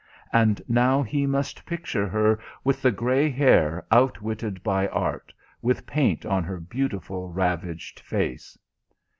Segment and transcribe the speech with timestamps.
[0.33, 5.31] And now he must picture her with the grey hair outwitted by art,
[5.61, 8.57] with paint on her beautiful ravaged face.